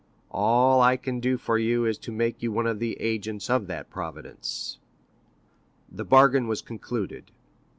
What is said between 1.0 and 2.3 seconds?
do for you is to